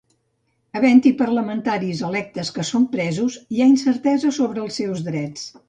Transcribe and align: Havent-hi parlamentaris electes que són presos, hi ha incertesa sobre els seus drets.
Havent-hi 0.79 1.11
parlamentaris 1.19 2.01
electes 2.09 2.51
que 2.57 2.65
són 2.71 2.89
presos, 2.97 3.39
hi 3.59 3.63
ha 3.67 3.71
incertesa 3.75 4.35
sobre 4.43 4.67
els 4.67 4.83
seus 4.83 5.09
drets. 5.13 5.49